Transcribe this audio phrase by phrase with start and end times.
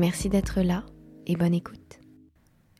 [0.00, 0.86] Merci d'être là
[1.26, 2.00] et bonne écoute.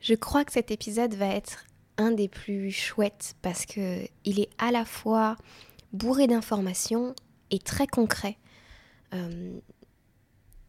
[0.01, 1.67] Je crois que cet épisode va être
[1.99, 5.37] un des plus chouettes parce que il est à la fois
[5.93, 7.15] bourré d'informations
[7.51, 8.39] et très concret.
[9.13, 9.61] Euh,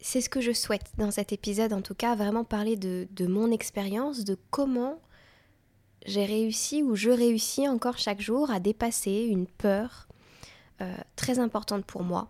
[0.01, 3.49] c'est ce que je souhaite dans cet épisode, en tout cas, vraiment parler de, mon
[3.49, 4.99] expérience, de comment
[6.05, 10.09] j'ai réussi ou je réussis encore chaque jour à dépasser une peur
[10.81, 12.29] euh, très importante pour moi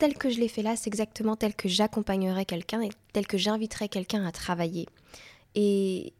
[0.00, 3.36] tel que je l'ai fait là, c'est exactement tel que j'accompagnerais quelqu'un et tel que
[3.36, 4.86] j'inviterais quelqu'un à travailler.
[5.54, 6.14] Et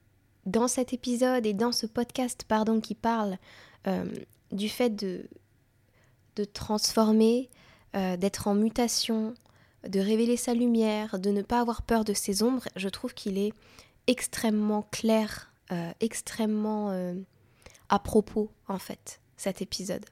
[0.44, 3.38] dans cet épisode et dans ce podcast, pardon, qui parle
[3.86, 4.04] euh,
[4.52, 5.24] du fait de,
[6.36, 7.48] de transformer,
[7.96, 9.32] euh, d'être en mutation,
[9.88, 13.38] de révéler sa lumière, de ne pas avoir peur de ses ombres, je trouve qu'il
[13.38, 13.54] est
[14.06, 17.14] extrêmement clair, euh, extrêmement
[17.88, 20.04] à propos, en fait, cet épisode.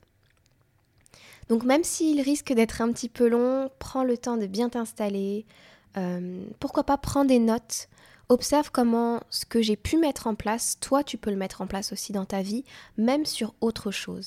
[1.49, 5.47] Donc même s'il risque d'être un petit peu long, prends le temps de bien t'installer.
[5.97, 7.89] Euh, pourquoi pas prendre des notes
[8.29, 11.67] Observe comment ce que j'ai pu mettre en place, toi tu peux le mettre en
[11.67, 12.65] place aussi dans ta vie,
[12.99, 14.27] même sur autre chose.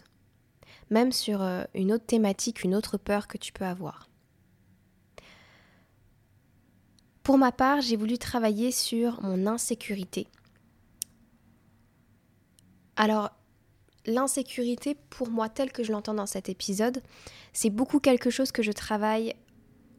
[0.89, 4.09] Même sur euh, une autre thématique, une autre peur que tu peux avoir.
[7.21, 10.27] Pour ma part, j'ai voulu travailler sur mon insécurité.
[12.95, 13.29] Alors,
[14.05, 17.01] l'insécurité, pour moi, telle que je l'entends dans cet épisode,
[17.53, 19.35] c'est beaucoup quelque chose que je travaille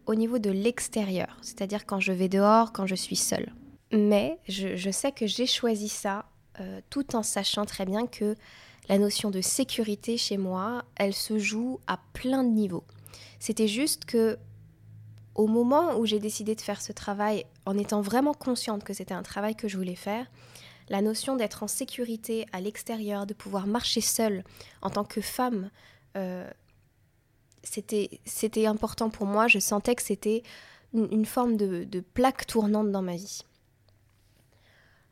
[0.06, 3.52] au niveau de l'extérieur, c'est-à-dire quand je vais dehors, quand je suis seule.
[3.92, 6.24] Mais je, sais que j'ai choisi ça
[6.60, 8.34] euh, tout en sachant très bien que
[8.88, 12.84] la notion de sécurité chez moi, elle se joue à plein de niveaux.
[13.38, 14.38] C'était juste que
[15.34, 19.14] au moment où j'ai décidé de faire ce travail, en étant vraiment consciente que c'était
[19.14, 20.26] un travail que je voulais faire,
[20.92, 24.44] la notion d'être en sécurité à l'extérieur, de pouvoir marcher seule
[24.82, 25.70] en tant que femme,
[26.18, 26.46] euh,
[27.64, 29.48] c'était important pour moi.
[29.48, 30.42] Je sentais que c'était
[30.92, 33.40] une, forme de, plaque tournante dans ma vie.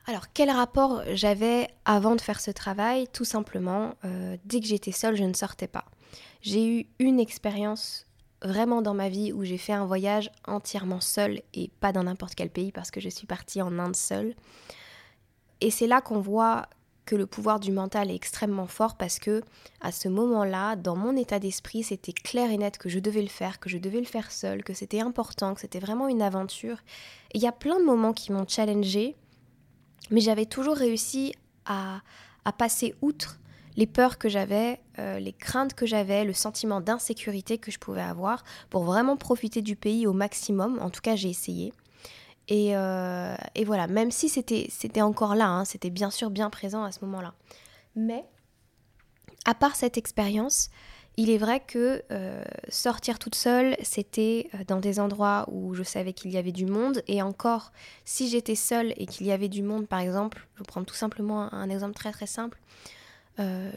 [0.06, 3.08] Alors, quel rapport j'avais avant de faire ce travail?
[3.08, 5.86] Tout simplement, euh, dès que j'étais seule, je ne sortais pas.
[6.42, 8.04] J'ai eu une expérience
[8.42, 12.34] vraiment dans ma vie où j'ai fait un voyage entièrement seule et pas dans n'importe
[12.34, 14.34] quel pays parce que je suis partie en Inde seule.
[15.60, 16.66] Et c'est là qu'on voit
[17.10, 19.42] que le pouvoir du mental est extrêmement fort parce que
[19.80, 23.28] à ce moment-là, dans mon état d'esprit, c'était clair et net que je devais le
[23.28, 26.76] faire, que je devais le faire seul, que c'était important, que c'était vraiment une aventure.
[27.34, 29.16] Il y a plein de moments qui m'ont challengé,
[30.10, 31.34] mais j'avais toujours réussi
[31.66, 32.00] à,
[32.58, 33.38] passer outre
[33.76, 38.02] les peurs que j'avais, euh, les craintes que j'avais, le sentiment d'insécurité que je pouvais
[38.02, 40.78] avoir pour vraiment profiter du pays au maximum.
[40.80, 41.72] En tout cas, j'ai essayé.
[42.50, 46.92] Euh, et, voilà, même si c'était encore là, hein, c'était bien sûr bien présent à
[46.92, 47.34] ce moment-là.
[47.94, 48.24] Mais,
[49.44, 50.70] à part cette expérience,
[51.16, 55.82] il est vrai que euh, sortir toute seule, c'était euh, dans des endroits où je
[55.82, 57.02] savais qu'il y avait du monde.
[57.06, 57.72] Et encore,
[58.04, 61.52] si j'étais seule et qu'il y avait du monde, par exemple, je prendre tout simplement
[61.52, 62.58] un, exemple très très simple.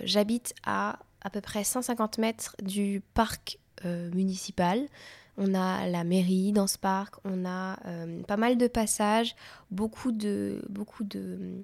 [0.04, 4.90] J'habite à à peu près 150 mètres du parc municipal.
[5.38, 9.36] On a la mairie dans ce parc, on a euh, pas mal de passages,
[9.72, 11.64] beaucoup de beaucoup de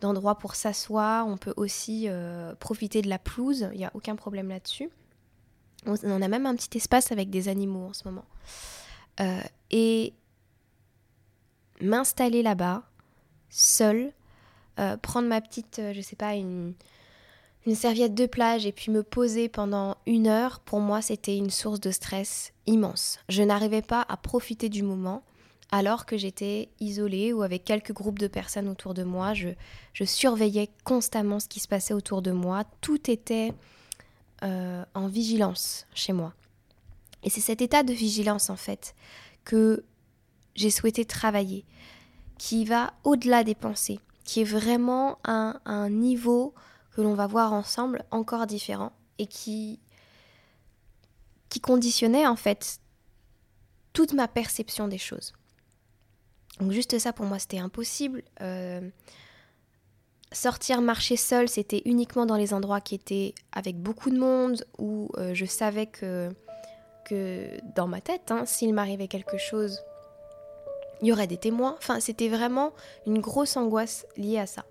[0.00, 1.26] d'endroits pour s'asseoir.
[1.28, 4.90] On peut aussi euh, profiter de la pelouse, il n'y a aucun problème là-dessus.
[5.86, 8.24] On, a même un petit espace avec des animaux en ce moment.
[9.20, 10.14] Euh, et
[11.82, 12.84] m'installer là-bas,
[13.50, 14.12] seule,
[15.02, 16.74] prendre ma petite, je sais pas, une,
[17.66, 21.50] une serviette de plage et puis me poser pendant une heure, pour moi, c'était une
[21.50, 23.18] source de stress immense.
[23.28, 25.22] Je n'arrivais pas à profiter du moment
[25.70, 29.32] alors que j'étais isolée ou avec quelques groupes de personnes autour de moi.
[29.34, 29.54] Je,
[30.04, 32.64] surveillais constamment ce qui se passait autour de moi.
[32.80, 33.52] Tout était
[34.42, 36.34] euh, en vigilance chez moi.
[37.22, 38.94] Et c'est cet état de vigilance, en fait,
[39.44, 39.84] que
[40.54, 41.64] j'ai souhaité travailler,
[42.36, 46.54] qui va au-delà des pensées, qui est vraiment un niveau
[46.94, 49.80] que l'on va voir ensemble encore différent et qui,
[51.48, 52.78] qui conditionnait en fait
[53.92, 55.32] toute ma perception des choses.
[56.60, 58.22] Donc juste ça pour moi c'était impossible.
[58.40, 58.80] Euh,
[60.32, 65.10] sortir marcher seul c'était uniquement dans les endroits qui étaient avec beaucoup de monde où
[65.16, 66.30] euh, je savais que,
[67.04, 69.80] que dans ma tête, hein, s'il m'arrivait quelque chose,
[71.02, 71.74] il y aurait des témoins.
[71.78, 72.72] Enfin, c'était vraiment
[73.06, 74.64] une grosse angoisse liée à ça.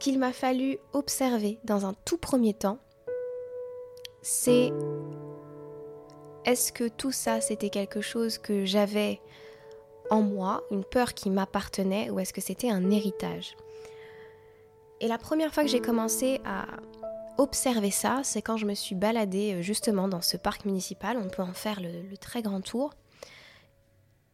[0.00, 2.78] Qu'il m'a fallu observer dans un tout premier temps,
[4.22, 4.72] c'est
[6.44, 9.20] est-ce que tout ça c'était quelque chose que j'avais
[10.10, 13.56] en moi, une peur qui m'appartenait, ou est-ce que c'était un héritage?
[15.00, 16.66] Et la première fois que j'ai commencé à
[17.38, 21.28] observer ça, c'est quand je me suis baladée euh, justement dans ce parc municipal, on
[21.28, 22.90] peut en faire le, très grand tour,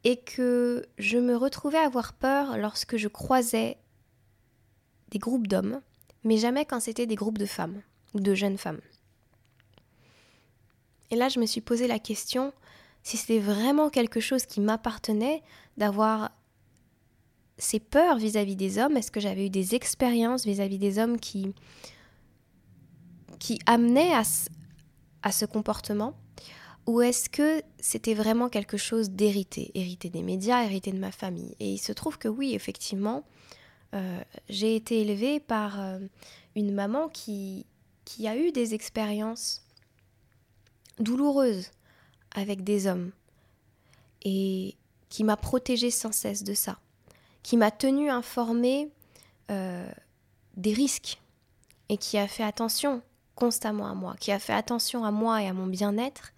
[0.02, 3.76] et que je me retrouvais à avoir peur lorsque je croisais
[5.16, 5.80] des groupes d'hommes,
[6.24, 7.80] mais jamais quand c'était des groupes de femmes
[8.12, 8.82] ou de jeunes femmes.
[11.10, 12.52] Et là, je me suis posé la question
[13.02, 15.42] si c'était vraiment quelque chose qui m'appartenait
[15.78, 16.32] d'avoir
[17.56, 18.98] ces peurs vis-à-vis des hommes.
[18.98, 21.54] Est-ce que j'avais eu des expériences vis-à-vis des hommes qui,
[23.38, 24.22] qui amenaient à,
[25.22, 26.12] à ce comportement?
[26.86, 31.56] Ou est-ce que c'était vraiment quelque chose d'hérité, hérité des médias, hérité de ma famille
[31.58, 33.24] Et il se trouve que oui, effectivement,
[33.96, 34.20] euh,
[34.50, 35.98] j'ai été élevée par euh,
[36.54, 37.64] une maman qui,
[38.26, 39.62] a eu des expériences
[40.98, 41.70] douloureuse
[42.34, 43.10] avec des hommes
[44.22, 44.74] et
[45.08, 46.78] qui m'a protégée sans cesse de ça,
[47.42, 48.90] qui m'a tenue informée
[49.50, 49.90] euh,
[50.56, 51.18] des risques
[51.88, 53.02] et qui a fait attention
[53.34, 56.32] constamment à moi, qui a fait attention à moi et à mon bien-être,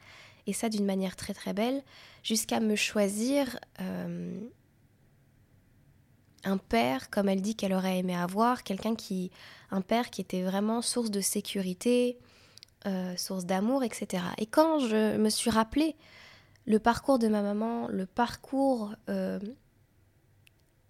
[0.46, 1.82] et ça d'une manière très très belle,
[2.22, 3.58] jusqu'à me choisir
[6.44, 9.31] un père, comme elle dit qu'elle aurait aimé avoir, quelqu'un qui,
[9.70, 12.19] un père qui était vraiment source de sécurité,
[12.87, 14.23] euh, source d'amour, etc.
[14.38, 15.96] Et quand je me suis rappelé
[16.67, 19.40] le parcours de ma maman, le parcours euh,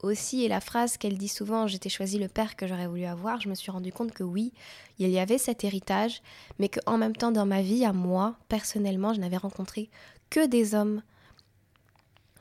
[0.02, 3.40] aussi et la phrase qu'elle dit souvent j'étais choisi le père que j'aurais voulu avoir,
[3.40, 4.52] je me suis rendu compte que oui,
[4.98, 6.22] il y avait cet héritage,
[6.58, 9.88] mais qu'en même temps dans ma vie, à moi, personnellement, je n'avais rencontré
[10.30, 11.02] que des hommes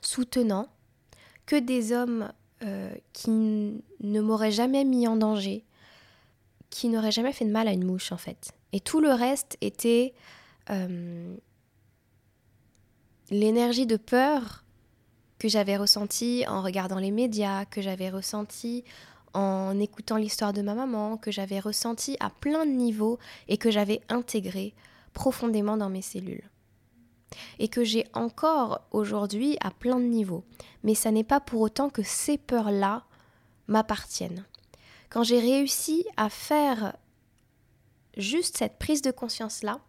[0.01, 0.68] soutenants,
[1.45, 2.31] que des hommes
[2.63, 5.63] euh, qui ne m'auraient jamais mis en danger,
[6.69, 8.51] qui n'auraient jamais fait de mal à une mouche en fait.
[8.74, 10.13] Et tout le reste était
[10.69, 11.36] euh,
[13.30, 14.63] l'énergie de peur
[15.39, 18.83] que j'avais ressentie en regardant les médias, que j'avais ressentie
[19.33, 23.69] en écoutant l'histoire de ma maman, que j'avais ressentie à plein de niveaux et que
[23.69, 24.74] j'avais intégré
[25.13, 26.50] profondément dans mes cellules.
[27.59, 30.44] Et que j'ai encore aujourd'hui à plein de niveaux.
[30.83, 33.03] Mais ça n'est pas pour autant que ces peurs-là
[33.68, 34.45] m'appartiennent.
[35.09, 36.95] Quand j'ai réussi à faire
[38.18, 39.79] juste cette prise de conscience-là,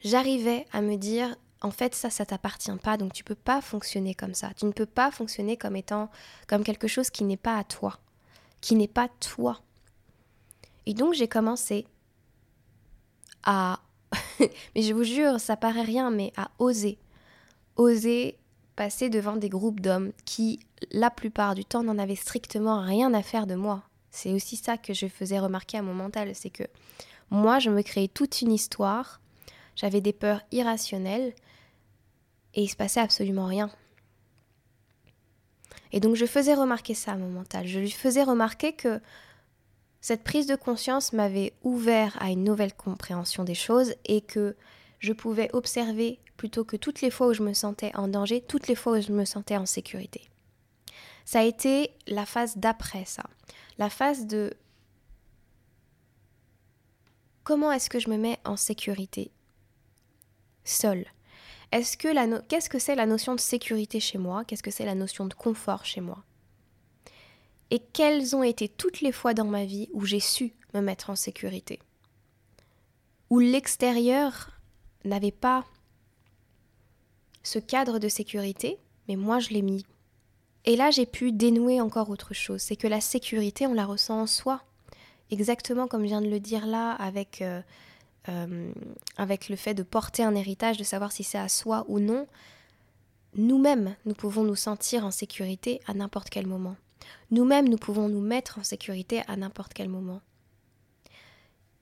[0.00, 4.14] j'arrivais à me dire, en fait, ça, ça t'appartient pas, donc tu peux pas fonctionner
[4.14, 4.52] comme ça.
[4.54, 6.10] Tu ne peux pas fonctionner comme étant,
[6.46, 7.98] comme quelque chose qui n'est pas à toi,
[8.60, 9.60] qui n'est pas toi.
[10.86, 11.86] Et donc, j'ai commencé
[13.42, 13.80] à,
[14.40, 16.98] mais je vous jure, ça paraît rien, mais à oser,
[17.76, 18.36] oser
[18.76, 20.60] passer devant des groupes d'hommes qui,
[20.92, 23.82] la plupart du temps, n'en avaient strictement rien à faire de moi.
[24.10, 26.64] C'est aussi ça que je faisais remarquer à mon mental, c'est que
[27.30, 29.20] moi, je me créais toute une histoire,
[29.74, 31.34] j'avais des peurs irrationnelles,
[32.54, 33.70] et il se passait absolument rien.
[35.92, 39.00] Et donc je faisais remarquer ça à mon mental, je lui faisais remarquer que
[40.06, 44.54] cette prise de conscience m'avait ouvert à une nouvelle compréhension des choses et que
[45.00, 48.68] je pouvais observer plutôt que toutes les fois où je me sentais en danger, toutes
[48.68, 50.30] les fois où je me sentais en sécurité.
[51.24, 53.24] Ça a été la phase d'après ça.
[53.78, 54.54] La phase de
[57.42, 59.32] comment est-ce que je me mets en sécurité
[60.62, 61.06] seule?
[61.72, 64.44] Est-ce que la qu'est-ce que c'est la notion de sécurité chez moi?
[64.44, 66.22] Qu'est-ce que c'est la notion de confort chez moi?
[67.70, 71.10] Et quelles ont été toutes les fois dans ma vie où j'ai su me mettre
[71.10, 71.80] en sécurité?
[73.30, 74.50] Où l'extérieur
[75.04, 75.64] n'avait pas
[77.42, 79.84] ce cadre de sécurité, mais moi je l'ai mis
[80.66, 82.60] et là, j'ai pu dénouer encore autre chose.
[82.60, 84.62] C'est que la sécurité, on la ressent en soi.
[85.30, 87.62] Exactement comme je viens de le dire là, avec, euh,
[88.28, 88.72] euh,
[89.16, 92.26] avec le fait de porter un héritage, de savoir si c'est à soi ou non.
[93.36, 96.74] Nous-mêmes, nous pouvons nous sentir en sécurité à n'importe quel moment.
[97.30, 100.20] Nous-mêmes, nous pouvons nous mettre en sécurité à n'importe quel moment.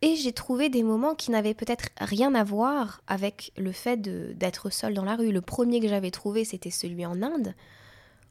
[0.02, 4.70] Et j'ai trouvé des moments qui n'avaient peut-être rien à voir avec le fait d'être
[4.70, 5.32] seul dans la rue.
[5.32, 7.54] Le premier que j'avais trouvé, c'était celui en Inde,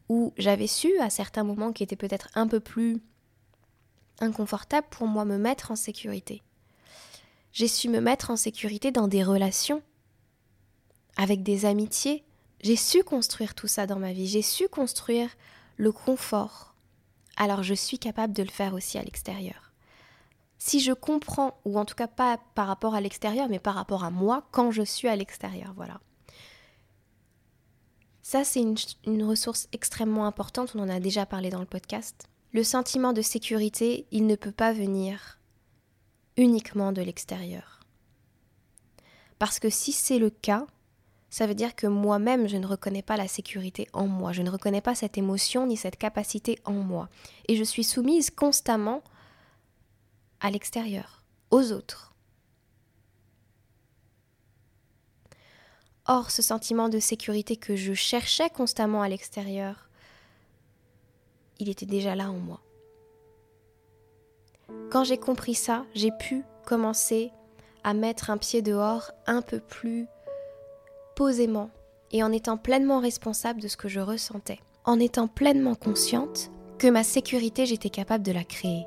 [0.08, 3.02] où j'avais su à certains moments qui étaient peut-être un peu plus
[4.20, 6.42] inconfortables pour moi me mettre en sécurité.
[7.52, 9.82] J'ai su me mettre en sécurité dans des relations,
[11.16, 12.24] avec des amitiés.
[12.62, 14.26] J'ai su construire tout ça dans ma vie.
[14.26, 15.30] J'ai su construire
[15.76, 16.73] le confort.
[17.36, 19.72] Alors je suis capable de le faire aussi à l'extérieur.
[20.58, 24.04] si je comprends, ou en tout cas pas par rapport à l'extérieur, mais par rapport
[24.04, 26.00] à moi quand je suis à l'extérieur, voilà.
[28.22, 28.76] Ça, c'est une,
[29.06, 32.26] une, ressource extrêmement importante, on en a déjà parlé dans le podcast.
[32.52, 35.38] Le sentiment de sécurité, il ne peut pas venir
[36.38, 37.80] uniquement de l'extérieur.
[39.38, 40.66] Parce que si c'est le cas,
[41.34, 44.50] ça veut dire que moi-même, je ne reconnais pas la sécurité en moi, je ne
[44.50, 47.08] reconnais pas cette émotion ni cette capacité en moi.
[47.48, 49.02] Et je suis soumise constamment
[50.38, 52.14] à l'extérieur, aux autres.
[56.06, 59.88] Or, ce sentiment de sécurité que je cherchais constamment à l'extérieur,
[61.58, 62.60] il était déjà là en moi.
[64.92, 67.32] Quand j'ai compris ça, j'ai pu commencer
[67.82, 70.06] à mettre un pied dehors un peu plus
[71.14, 71.70] posément
[72.12, 76.88] et en étant pleinement responsable de ce que je ressentais, en étant pleinement consciente que
[76.88, 78.86] ma sécurité, j'étais capable de la créer.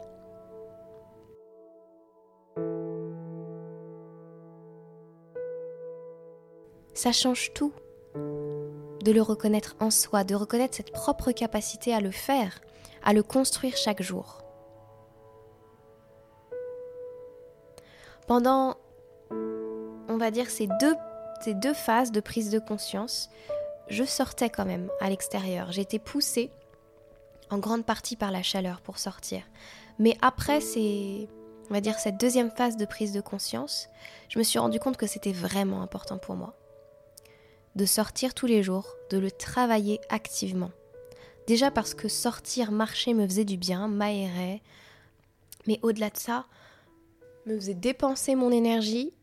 [6.94, 7.74] Ça change tout
[8.16, 12.60] de le reconnaître en soi, de reconnaître cette propre capacité à le faire,
[13.04, 14.42] à le construire chaque jour.
[18.28, 18.76] Pendant,
[19.32, 20.96] on va dire, ces deux
[21.42, 23.30] ces deux phases de prise de conscience,
[23.90, 25.72] je sortais quand même à l'extérieur.
[25.72, 26.52] J'étais poussée
[27.50, 29.44] en grande partie par la chaleur pour sortir.
[30.00, 31.28] Mais après c'est
[31.70, 33.90] on dire cette deuxième phase de prise de conscience,
[34.30, 36.56] je me suis rendu compte que c'était vraiment important pour moi
[37.78, 40.72] de sortir tous les jours, de le travailler activement.
[41.46, 44.62] Déjà parce que sortir, marcher me faisait du bien, m'aérait,
[45.68, 46.46] mais au-delà de ça,
[47.46, 49.14] me faisait dépenser mon énergie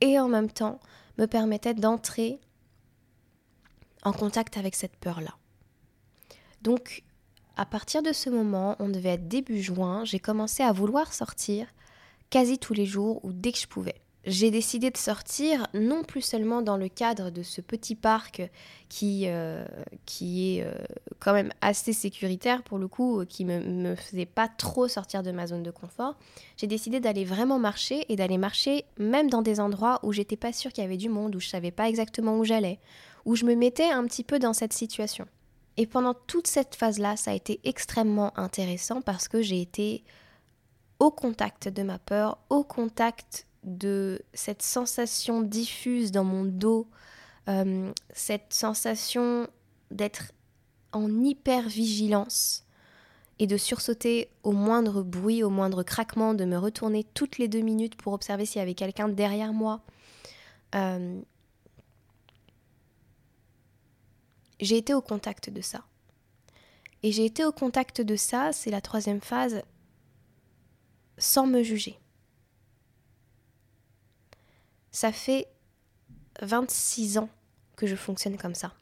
[0.00, 0.80] et en même temps
[1.18, 2.40] me permettait d'entrer
[4.02, 5.36] en contact avec cette peur-là.
[6.62, 7.02] Donc,
[7.56, 11.66] à partir de ce moment, on devait être début juin, j'ai commencé à vouloir sortir
[12.30, 16.20] quasi tous les jours ou dès que je pouvais j'ai décidé de sortir non plus
[16.20, 18.42] seulement dans le cadre de ce petit parc
[18.88, 19.64] qui, euh,
[20.04, 20.74] qui est euh,
[21.20, 25.30] quand même assez sécuritaire pour le coup, qui ne me, faisait pas trop sortir de
[25.30, 26.16] ma zone de confort.
[26.56, 30.52] J'ai décidé d'aller vraiment marcher et d'aller marcher même dans des endroits où j'étais pas
[30.52, 32.80] sûre qu'il y avait du monde, où je savais pas exactement où j'allais,
[33.26, 35.26] où je me mettais un petit peu dans cette situation.
[35.76, 40.02] Et pendant toute cette phase-là, ça a été extrêmement intéressant parce que j'ai été
[40.98, 46.88] au contact de ma peur, au contact de cette sensation diffuse dans mon dos,
[47.48, 49.48] euh, cette sensation
[49.90, 50.32] d'être
[50.92, 52.64] en hyper-vigilance
[53.38, 57.60] et de sursauter au moindre bruit, au moindre craquement, de me retourner toutes les deux
[57.60, 59.82] minutes pour observer s'il y avait quelqu'un derrière moi.
[60.74, 61.20] Euh,
[64.60, 65.84] j'ai été au contact de ça.
[67.02, 69.62] Et j'ai été au contact de ça, c'est la troisième phase,
[71.18, 71.98] sans me juger.
[74.96, 75.46] Ça fait
[76.40, 77.28] 26 ans
[77.76, 78.72] que je fonctionne comme ça.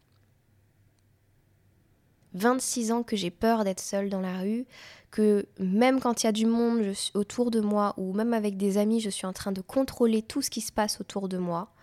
[2.34, 4.64] 26 ans que j'ai peur d'être seule dans la rue,
[5.10, 8.78] que même quand il y a du monde autour de moi ou même avec des
[8.78, 11.74] amis, je suis en train de contrôler tout ce qui se passe autour de moi.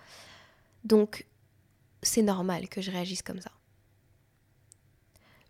[0.86, 1.28] Donc,
[2.02, 3.52] c'est normal que je réagisse comme ça.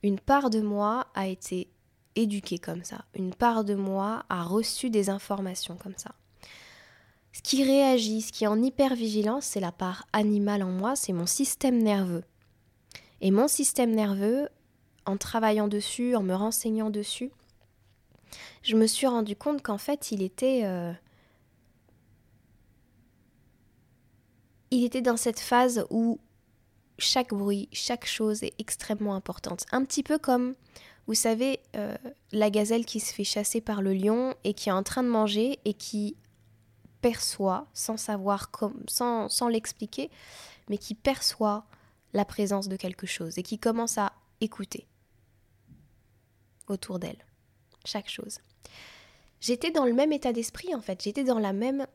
[0.01, 1.69] Une part de moi a été
[2.15, 3.05] éduquée comme ça.
[3.13, 6.15] Une part de moi a reçu des informations comme ça.
[7.33, 11.13] Ce qui réagit, ce qui est en hypervigilance, c'est la part animale en moi, c'est
[11.13, 12.23] mon système nerveux.
[13.21, 14.49] Et mon système nerveux,
[15.05, 17.31] en travaillant dessus, en me renseignant dessus,
[18.63, 20.61] je me suis rendu compte qu'en fait, il était.
[20.63, 20.93] Euh,
[24.71, 26.19] il était dans cette phase où
[26.97, 29.65] chaque bruit, chaque chose est extrêmement importante.
[29.71, 30.55] Un petit peu comme,
[31.07, 31.97] vous savez, euh,
[32.31, 35.09] la gazelle qui se fait chasser par le lion et qui est en train de
[35.09, 36.15] manger et qui
[37.01, 40.09] perçoit, sans savoir comme, sans, l'expliquer,
[40.69, 41.65] mais qui perçoit
[42.13, 44.87] la présence de quelque chose et qui commence à écouter
[46.67, 47.25] autour d'elle,
[47.85, 48.39] chaque chose.
[49.39, 51.87] J'étais dans le même état d'esprit en fait, j'étais dans la même...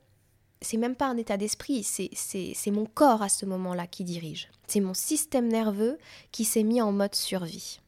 [0.63, 4.49] C'est même pas un état d'esprit, c'est mon corps à ce moment-là qui dirige.
[4.67, 5.99] C'est mon système nerveux
[6.33, 7.79] qui s'est mis en mode survie.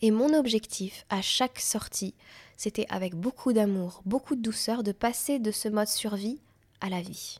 [0.00, 2.14] Et mon objectif à chaque sortie,
[2.58, 6.40] c'était avec beaucoup d'amour, beaucoup de douceur de passer de ce mode survie
[6.80, 7.38] à la vie.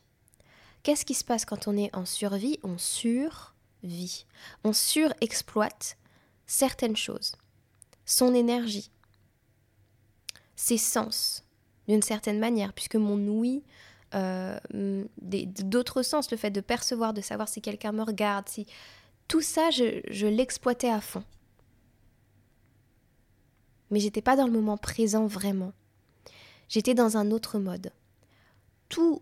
[0.81, 2.57] Qu'est-ce qui se passe quand on est en survie?
[2.63, 4.25] On survit.
[4.63, 5.97] On surexploite
[6.47, 7.33] certaines choses.
[8.05, 8.89] Son énergie,
[10.55, 11.43] ses sens,
[11.89, 13.61] d'une certaine manière, puisque mon ouïe,
[14.15, 14.57] euh,
[15.21, 18.67] d'autres sens, le fait de percevoir, de savoir si quelqu'un me regarde, si
[19.27, 21.25] tout ça, je l'exploitais à fond
[23.91, 25.73] mais j'étais pas dans le moment présent vraiment.
[26.67, 27.91] J'étais dans un autre mode.
[28.89, 29.21] Tout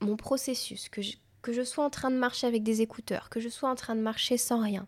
[0.00, 3.70] mon processus, que je, sois en train de marcher avec des écouteurs, que je sois
[3.70, 4.86] en train de marcher sans rien,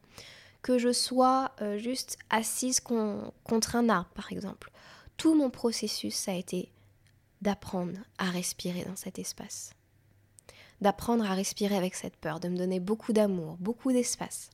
[0.63, 4.71] que je sois euh, juste assise contre un arbre, par exemple,
[5.17, 6.71] tout mon processus, ça a été
[7.41, 9.73] d'apprendre à respirer dans cet espace.
[10.81, 14.51] D'apprendre à respirer avec cette peur, de me donner beaucoup d'amour, beaucoup d'espace.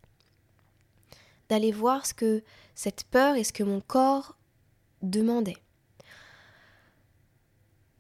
[1.49, 2.43] D'aller voir ce que
[2.75, 4.37] cette peur et ce que mon corps
[5.03, 5.57] demandait.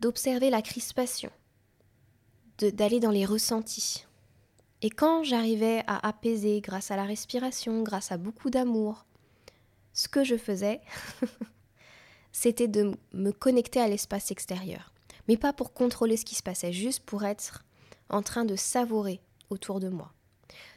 [0.00, 1.30] D'observer la crispation,
[2.58, 4.06] d'aller dans les ressentis.
[4.82, 9.06] Et quand j'arrivais à apaiser grâce à la respiration, grâce à beaucoup d'amour,
[9.94, 10.80] ce que je faisais,
[12.32, 14.92] c'était de me connecter à l'espace extérieur.
[15.28, 17.64] Mais pas pour contrôler ce qui se passait, juste pour être
[18.10, 20.12] en train de savourer autour de moi.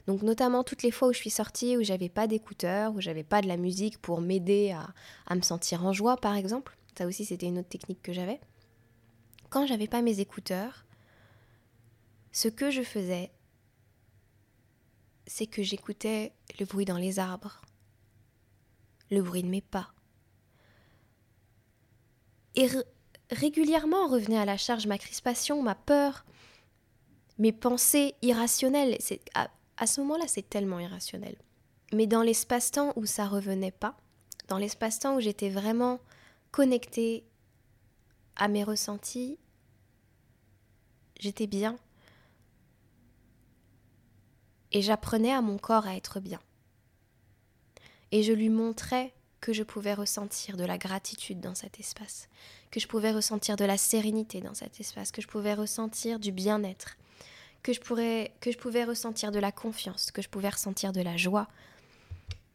[0.08, 3.24] Donc notamment toutes les fois où je suis sortie, où j'avais pas d'écouteurs, où j'avais
[3.24, 4.88] pas de la musique pour m'aider à,
[5.26, 8.40] à, me sentir en joie par exemple, ça aussi c'était une autre technique que j'avais.
[9.50, 10.86] Quand j'avais pas mes écouteurs,
[12.32, 13.32] ce que je faisais,
[15.26, 17.62] c'est que j'écoutais le bruit dans les arbres,
[19.12, 19.92] le bruit de mes pas,
[22.56, 22.68] et
[23.30, 26.26] régulièrement revenait à la charge ma crispation, ma peur,
[27.38, 28.98] mes pensées irrationnelles.
[29.00, 29.22] C'est,
[29.78, 31.36] à, ce moment-là, c'est tellement irrationnel.
[31.94, 33.98] Mais dans l'espace-temps où ça revenait pas,
[34.48, 36.00] dans l'espace-temps où j'étais vraiment
[36.52, 37.26] connectée
[38.36, 39.38] à mes ressentis,
[41.20, 41.78] j'étais bien.
[44.72, 46.40] Et j'apprenais à mon corps à être bien.
[48.12, 52.28] Et je lui montrais que je pouvais ressentir de la gratitude dans cet espace,
[52.72, 56.32] que je pouvais ressentir de la sérénité dans cet espace, que je pouvais ressentir du
[56.32, 56.98] bien-être,
[57.64, 61.48] que je, pouvais ressentir de la confiance, que je pouvais ressentir de la joie,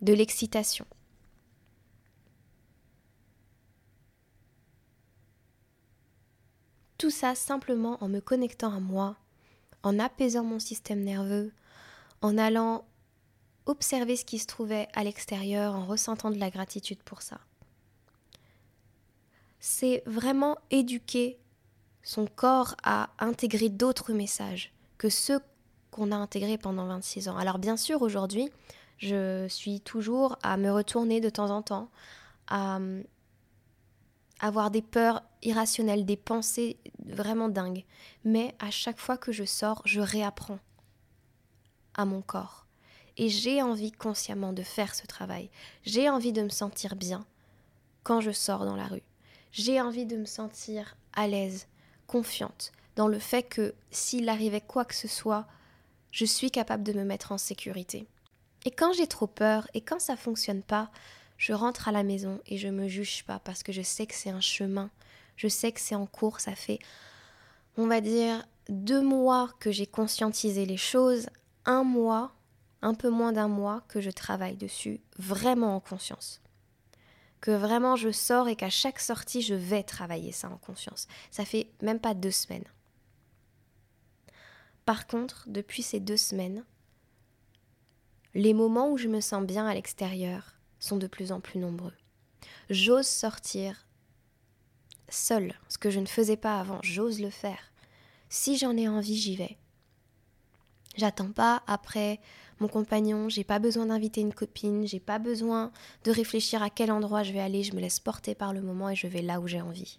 [0.00, 0.86] de l'excitation.
[6.98, 9.16] Tout ça simplement en me connectant à moi,
[9.82, 11.52] en apaisant mon système nerveux,
[12.20, 12.86] en allant
[13.66, 17.40] observer ce qui se trouvait à l'extérieur en ressentant de la gratitude pour ça.
[19.60, 21.38] C'est vraiment éduquer
[22.02, 24.72] son corps à intégrer d'autres messages
[25.02, 25.40] que ceux
[25.90, 27.36] qu'on a intégrés pendant 26 ans.
[27.36, 28.48] Alors bien sûr, aujourd'hui,
[28.98, 31.90] je suis toujours à me retourner de temps en temps,
[32.46, 32.78] à
[34.38, 37.84] avoir des peurs irrationnelles, des pensées vraiment dingues.
[38.24, 40.60] Mais à chaque fois que je sors, je réapprends
[41.94, 42.64] à mon corps
[43.16, 45.50] et j'ai envie consciemment de faire ce travail.
[45.82, 47.26] J'ai envie de me sentir bien
[48.04, 49.02] quand je sors dans la rue.
[49.50, 51.66] J'ai envie de me sentir à l'aise,
[52.06, 55.46] confiante, dans le fait que s'il arrivait quoi que ce soit,
[56.10, 58.06] je suis capable de me mettre en sécurité.
[58.64, 60.90] Et quand j'ai trop peur et quand ça fonctionne pas,
[61.38, 64.14] je rentre à la maison et je me juge pas parce que je sais que
[64.14, 64.90] c'est un chemin.
[65.36, 66.78] Je sais que c'est en cours, ça fait
[67.76, 71.28] on va dire deux mois que j'ai conscientisé les choses,
[71.64, 72.34] un mois
[72.82, 76.40] un peu moins d'un mois que je travaille dessus vraiment en conscience.
[77.40, 81.06] Que vraiment je sors et qu'à chaque sortie je vais travailler ça en conscience.
[81.30, 82.64] Ça fait même pas deux semaines.
[84.84, 86.64] Par contre, depuis ces deux semaines,
[88.34, 91.92] les moments où je me sens bien à l'extérieur sont de plus en plus nombreux.
[92.70, 93.86] J'ose sortir
[95.08, 97.72] seule, ce que je ne faisais pas avant, j'ose le faire.
[98.28, 99.58] Si j'en ai envie, j'y vais.
[100.96, 102.20] J'attends pas après
[102.60, 105.72] mon compagnon, j'ai pas besoin d'inviter une copine, j'ai pas besoin
[106.04, 108.88] de réfléchir à quel endroit je vais aller, je me laisse porter par le moment
[108.88, 109.98] et je vais là où j'ai envie.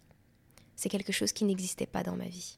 [0.76, 2.58] C'est quelque chose qui n'existait pas dans ma vie.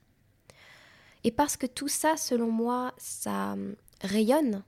[1.26, 4.64] Et parce que tout ça, selon moi, ça hum, rayonne,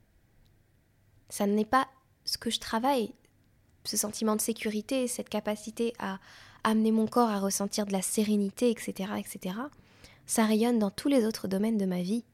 [1.30, 1.88] ça n'est pas
[2.26, 3.14] ce que je travaille,
[3.86, 6.20] ce sentiment de sécurité, cette capacité à
[6.66, 9.56] amener mon corps à ressentir de la sérénité, etc., etc.,
[10.26, 12.26] ça rayonne dans tous les autres domaines de ma vie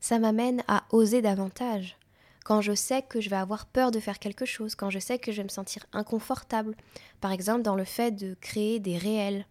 [0.00, 1.96] ça m'amène à oser davantage.
[2.44, 5.18] Quand je sais que je vais avoir peur de faire quelque chose, quand je sais
[5.18, 6.76] que je vais me sentir inconfortable,
[7.20, 9.46] par exemple dans le fait de créer des réels.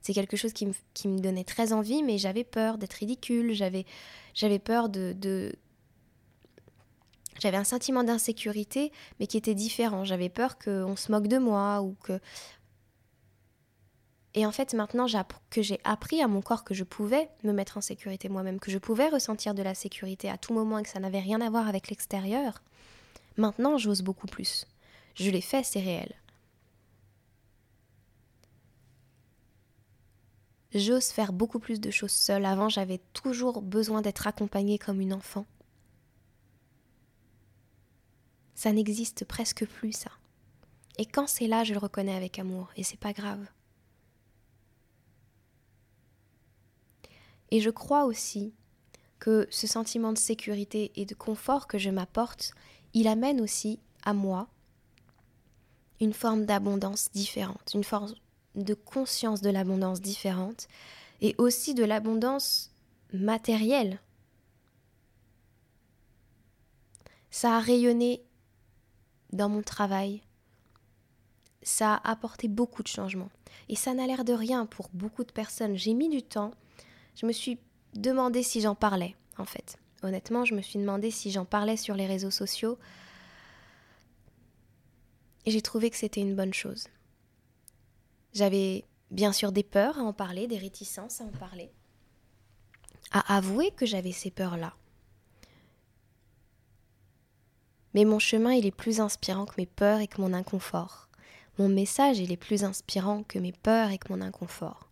[0.00, 3.84] C'est quelque chose qui me, donnait très envie, mais j'avais peur d'être ridicule, j'avais,
[4.58, 5.52] peur de, de
[7.38, 10.04] j'avais un sentiment d'insécurité, mais qui était différent.
[10.04, 12.18] J'avais peur qu'on se moque de moi ou que
[14.34, 15.06] et en fait, maintenant
[15.50, 18.70] que j'ai appris à mon corps que je pouvais me mettre en sécurité moi-même, que
[18.70, 21.50] je pouvais ressentir de la sécurité à tout moment et que ça n'avait rien à
[21.50, 22.62] voir avec l'extérieur,
[23.36, 24.66] maintenant j'ose beaucoup plus.
[25.16, 26.14] Je l'ai fait, c'est réel.
[30.74, 32.44] J'ose faire beaucoup plus de choses seule.
[32.44, 35.46] Avant, j'avais toujours besoin d'être accompagnée comme une enfant.
[38.54, 40.10] Ça n'existe presque plus, ça.
[40.98, 43.46] Et quand c'est là, je le reconnais avec amour, et c'est pas grave.
[47.50, 48.52] Et je crois aussi
[49.18, 52.52] que ce sentiment de sécurité et de confort que je m'apporte,
[52.94, 54.48] il amène aussi à moi
[56.00, 58.14] une forme d'abondance différente, une forme
[58.54, 60.68] de conscience de l'abondance différente
[61.20, 62.70] et aussi de l'abondance
[63.12, 64.00] matérielle.
[67.30, 68.22] Ça a rayonné
[69.32, 70.22] dans mon travail.
[71.62, 73.30] Ça a apporté beaucoup de changements.
[73.68, 75.76] Et ça n'a l'air de rien pour beaucoup de personnes.
[75.76, 76.52] J'ai mis du temps.
[77.14, 77.58] Je me suis
[77.94, 79.78] demandé si j'en parlais, en fait.
[80.02, 82.78] Honnêtement, je me suis demandé si j'en parlais sur les réseaux sociaux.
[85.46, 86.88] Et j'ai trouvé que c'était une bonne chose.
[88.32, 91.70] J'avais bien sûr des peurs à en parler, des réticences à en parler,
[93.10, 94.74] à avouer que j'avais ces peurs-là.
[97.94, 101.08] Mais mon chemin, il est plus inspirant que mes peurs et que mon inconfort.
[101.58, 104.88] Mon message, il est plus inspirant que mes peurs et que mon inconfort.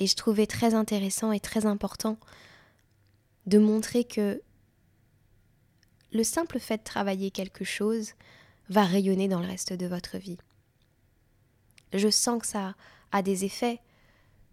[0.00, 2.18] Et je trouvais très intéressant et très important
[3.46, 4.42] de montrer que
[6.12, 8.12] le simple fait de travailler quelque chose
[8.68, 10.38] va rayonner dans le reste de votre vie.
[11.92, 12.74] Je sens que ça
[13.12, 13.80] a des effets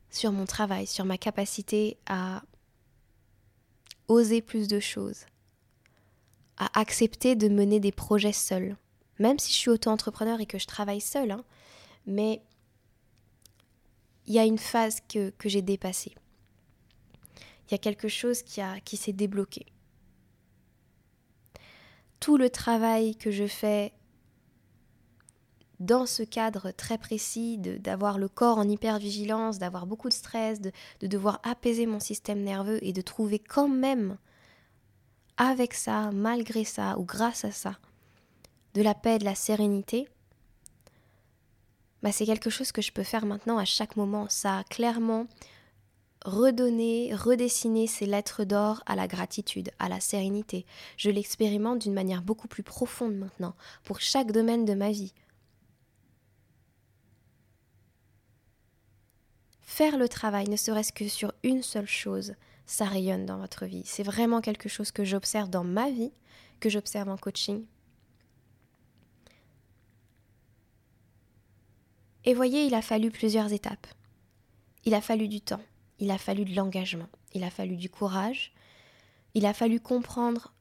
[0.10, 2.44] sur mon travail, sur ma capacité à
[4.08, 5.26] oser plus de choses,
[6.58, 8.78] à accepter de mener des projets seul,
[9.20, 11.44] même si je suis auto-entrepreneur et que je travaille seul, hein,
[12.06, 12.42] mais
[14.26, 16.16] il y a une phase que j'ai dépassée.
[17.68, 19.66] Il y a quelque chose qui, s'est débloqué.
[22.20, 23.94] Tout le travail que je fais
[25.80, 30.72] dans ce cadre très précis, d'avoir le corps en hypervigilance, d'avoir beaucoup de stress, de,
[31.02, 34.18] de devoir apaiser mon système nerveux et de trouver quand même,
[35.38, 37.78] avec ça, malgré ça ou grâce à ça,
[38.74, 40.08] de la paix, de la sérénité,
[42.04, 44.28] bah, c'est quelque chose que je peux faire maintenant à chaque moment.
[44.30, 45.28] Ça a clairement
[46.26, 50.66] redonné, redessiné ces lettres d'or à la gratitude, à la sérénité.
[50.98, 55.14] Je l'expérimente d'une manière beaucoup plus profonde maintenant, pour chaque domaine de ma vie.
[59.62, 62.34] Faire le travail, ne serait-ce que sur une seule chose,
[62.66, 63.84] ça rayonne dans votre vie.
[63.86, 66.12] C'est vraiment quelque chose que j'observe dans ma vie,
[66.60, 67.66] que j'observe en coaching,
[72.28, 73.88] Et voyez, il a fallu plusieurs étapes.
[74.84, 75.62] Il a fallu du temps,
[76.00, 78.54] il a fallu de l'engagement, il a fallu du courage,
[79.34, 80.54] il a fallu comprendre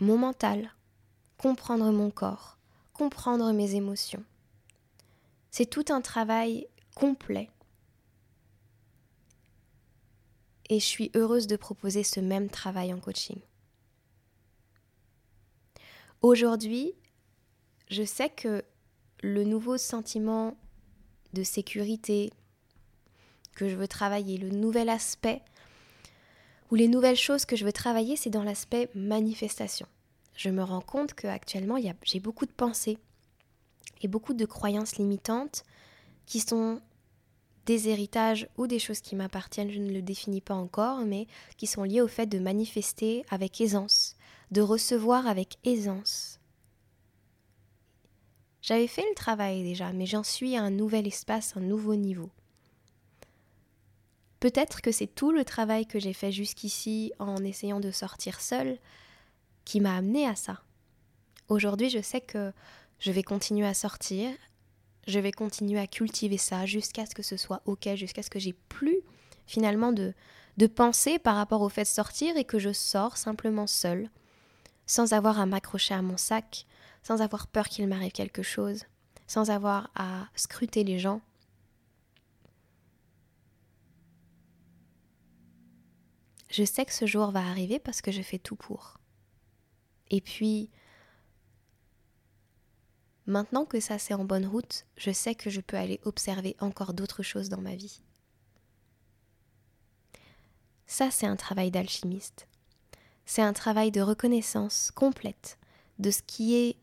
[0.00, 0.72] mon mental,
[1.36, 2.58] comprendre mon corps,
[2.92, 4.24] comprendre mes émotions.
[5.50, 7.50] C'est tout un travail complet.
[10.68, 13.40] Et je suis heureuse de proposer ce même travail en coaching.
[16.22, 16.94] Aujourd'hui,
[17.88, 18.62] je sais que
[19.22, 20.56] le nouveau sentiment
[21.32, 22.30] de sécurité
[23.54, 25.42] que je veux travailler, le nouvel aspect
[26.70, 29.86] ou les nouvelles choses que je veux travailler, c'est dans l'aspect manifestation.
[30.36, 32.98] Je me rends compte qu'actuellement, j'ai beaucoup de pensées
[34.02, 35.64] et beaucoup de croyances limitantes
[36.26, 36.80] qui sont
[37.66, 41.66] des héritages ou des choses qui m'appartiennent, je ne le définis pas encore, mais qui
[41.66, 44.16] sont liées au fait de manifester avec aisance,
[44.50, 46.40] de recevoir avec aisance,
[48.62, 52.30] j'avais fait le travail déjà, mais j'en suis à un nouvel espace, un nouveau niveau.
[54.40, 58.78] Peut-être que c'est tout le travail que j'ai fait jusqu'ici en essayant de sortir seule
[59.66, 60.62] qui m'a amené à ça.
[61.48, 62.52] Aujourd'hui, je sais que
[62.98, 64.30] je vais continuer à sortir,
[65.06, 68.38] je vais continuer à cultiver ça jusqu'à ce que ce soit OK, jusqu'à ce que
[68.38, 69.00] j'ai plus
[69.46, 70.14] finalement de,
[70.56, 74.08] de pensée par rapport au fait de sortir et que je sors simplement seule,
[74.86, 76.66] sans avoir à m'accrocher à mon sac,
[77.02, 78.84] sans avoir peur qu'il m'arrive quelque chose,
[79.26, 81.20] sans avoir à scruter les gens.
[86.50, 88.98] Je sais que ce jour va arriver parce que je fais tout pour.
[90.10, 90.70] Et puis,
[93.26, 96.92] maintenant que ça c'est en bonne route, je sais que je peux aller observer encore
[96.92, 98.02] d'autres choses dans ma vie.
[100.86, 102.48] Ça c'est un travail d'alchimiste.
[103.26, 105.56] C'est un travail de reconnaissance complète
[106.00, 106.76] de ce qui est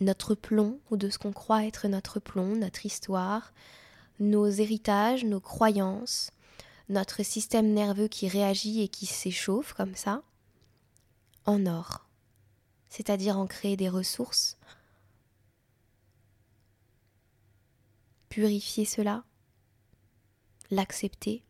[0.00, 3.52] notre plomb ou de ce qu'on croit être notre plomb, notre histoire,
[4.20, 6.30] nos héritages, nos croyances,
[6.88, 10.22] notre système nerveux qui réagit et qui s'échauffe comme ça,
[11.46, 12.06] en or,
[12.88, 14.58] c'est-à-dire en créer des ressources,
[18.28, 19.24] purifier cela,
[20.70, 21.44] l'accepter,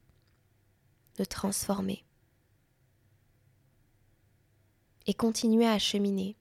[1.19, 2.05] le transformer.
[5.07, 6.37] Et continuer à cheminer.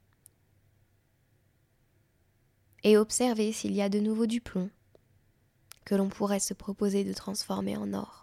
[2.84, 4.70] Et observer s'il y a de nouveau du plomb
[5.86, 8.23] que l'on pourrait se proposer de transformer en or.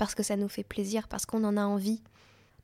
[0.00, 2.02] Parce que ça nous fait plaisir, parce qu'on en a envie.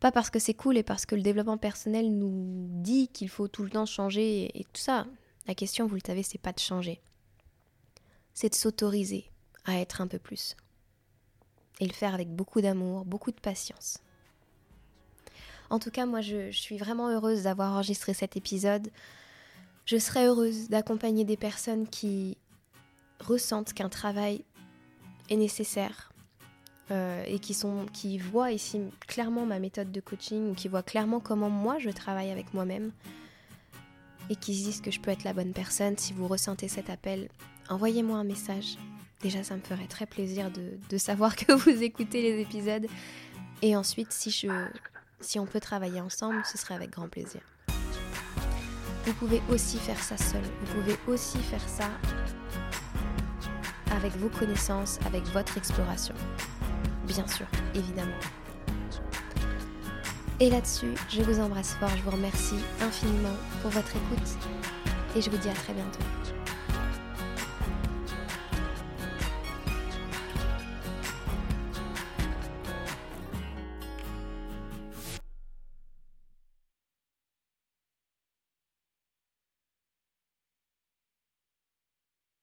[0.00, 3.46] Pas parce que c'est cool et parce que le développement personnel nous dit qu'il faut
[3.46, 5.06] tout le temps changer et, tout ça.
[5.46, 6.98] La question, vous le savez, c'est pas de changer.
[8.32, 9.30] C'est de s'autoriser
[9.66, 10.56] à être un peu plus.
[11.78, 13.98] Et le faire avec beaucoup d'amour, beaucoup de patience.
[15.68, 18.88] En tout cas, moi, je, je suis vraiment heureuse d'avoir enregistré cet épisode.
[19.84, 22.38] Je serais heureuse d'accompagner des personnes qui
[23.20, 24.42] ressentent qu'un travail
[25.28, 26.14] est nécessaire
[26.90, 30.82] euh, et qui, sont, qui voient ici clairement ma méthode de coaching ou qui voient
[30.82, 32.92] clairement comment moi je travaille avec moi-même
[34.30, 35.96] et qui se disent que je peux être la bonne personne.
[35.96, 37.28] Si vous ressentez cet appel,
[37.68, 38.76] envoyez-moi un message.
[39.20, 42.86] Déjà, ça me ferait très plaisir de, de savoir que vous écoutez les épisodes.
[43.62, 44.48] Et ensuite, si, je,
[45.20, 47.40] si on peut travailler ensemble, ce serait avec grand plaisir.
[49.06, 50.42] Vous pouvez aussi faire ça seul.
[50.42, 51.88] Vous pouvez aussi faire ça
[53.92, 56.14] avec vos connaissances, avec votre exploration.
[57.06, 58.16] Bien sûr, évidemment.
[60.40, 64.28] Et là-dessus, je vous embrasse fort, je vous remercie infiniment pour votre écoute
[65.16, 66.04] et je vous dis à très bientôt.